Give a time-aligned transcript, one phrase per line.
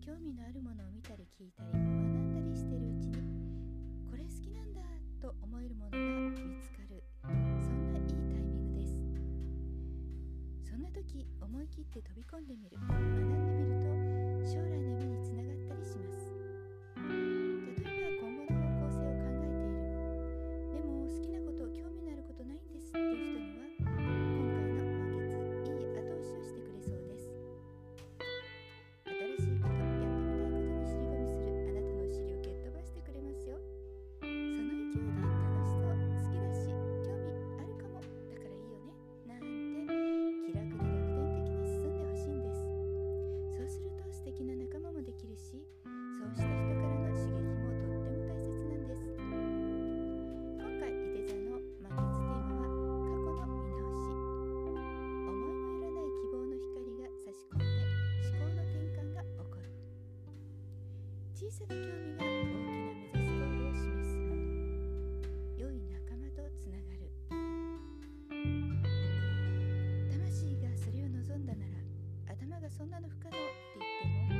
[0.00, 3.14] 興味のあるものを見たり聞いたり学んだりしてるうちに
[4.08, 4.80] これ好きなんだ
[5.20, 7.02] と思えるものが見つかる。
[7.22, 8.94] そんないいタイミングです。
[10.70, 12.76] そんな時思い切って飛び込んでみる。
[61.46, 64.18] 小さな興味が大きな目指すゴールを示す。
[65.54, 67.06] 良い仲間とつながる。
[70.10, 74.34] 魂がそれを望んだなら頭がそんなの不可能って言っても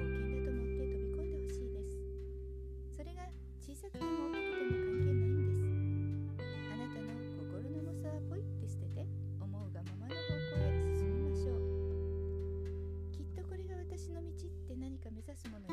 [0.00, 2.00] 冒険だと思って飛び込んでほしいです。
[2.96, 3.28] それが
[3.60, 5.60] 小さくても大きくても関係ないんです。
[6.40, 9.04] あなたの心の重さはポイって捨てて
[9.44, 11.60] 思うがままの方向へ進みましょう。
[13.12, 14.32] きっとこれが私の道っ
[14.64, 15.68] て何か目指すもの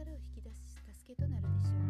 [0.00, 1.89] 力を引き出す助けとなるでしょう。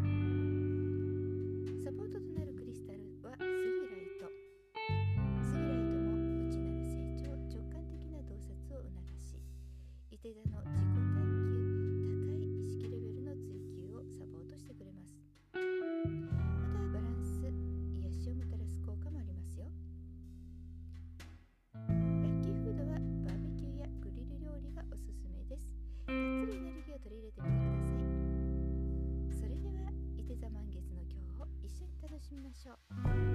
[32.31, 33.30] しましょう。